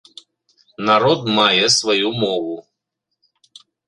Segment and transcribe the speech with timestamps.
[0.87, 2.55] Народ мае сваю мову.